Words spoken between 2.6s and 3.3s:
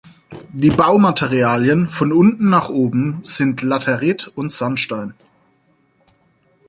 oben,